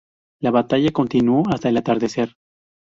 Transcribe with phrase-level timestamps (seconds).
[0.41, 2.33] La batalla continuó hasta el atardecer.